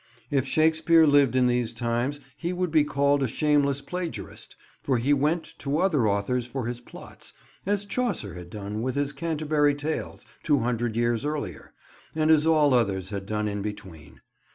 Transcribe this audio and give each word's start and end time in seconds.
If 0.31 0.47
Shakespeare 0.47 1.05
lived 1.05 1.35
in 1.35 1.45
these 1.45 1.73
times 1.73 2.19
he 2.35 2.53
would 2.53 2.71
be 2.71 2.83
called 2.83 3.21
a 3.21 3.27
shameless 3.27 3.81
plagiarist, 3.83 4.55
for 4.81 4.97
he 4.97 5.13
went 5.13 5.53
to 5.59 5.77
other 5.77 6.07
authors 6.09 6.47
for 6.47 6.65
his 6.65 6.81
plots—as 6.81 7.85
Chaucer 7.85 8.33
had 8.33 8.49
done 8.49 8.81
with 8.81 8.95
his 8.95 9.13
Canterbury 9.13 9.75
Tales, 9.75 10.25
two 10.41 10.57
hundred 10.57 10.95
years 10.95 11.23
earlier, 11.23 11.71
and 12.15 12.31
as 12.31 12.47
all 12.47 12.73
others 12.73 13.11
had 13.11 13.27
done 13.27 13.47
in 13.47 13.61
between. 13.61 14.21